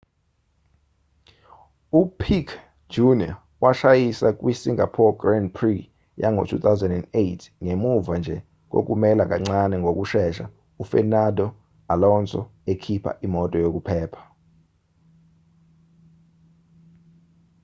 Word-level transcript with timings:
u-piquet 1.99 2.53
jr 2.93 3.33
washayisa 3.63 4.27
kwi 4.39 4.53
singapore 4.61 5.13
grand 5.21 5.47
prix 5.57 5.79
yango-2008ngemuva 6.23 8.13
nje 8.19 8.37
kokumela 8.71 9.23
kancane 9.31 9.75
ngokushesha 9.79 10.45
u-fernando 10.81 11.45
alonso 11.93 12.41
ekhipha 12.71 13.11
imoto 13.25 13.57
yokuphepha 13.63 14.21